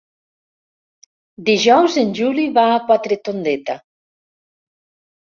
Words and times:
Dijous 1.49 1.97
en 2.03 2.09
Juli 2.19 2.45
va 2.55 2.63
a 2.71 2.79
Quatretondeta. 2.87 3.77